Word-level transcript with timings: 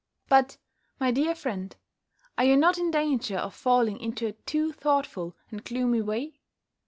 But, 0.27 0.57
my 0.99 1.11
dear 1.11 1.35
friend, 1.35 1.75
are 2.35 2.43
you 2.43 2.57
not 2.57 2.79
in 2.79 2.89
danger 2.89 3.37
of 3.37 3.53
falling 3.53 3.99
into 3.99 4.25
a 4.25 4.31
too 4.33 4.73
thoughtful 4.73 5.37
and 5.51 5.63
gloomy 5.63 6.01
way? 6.01 6.39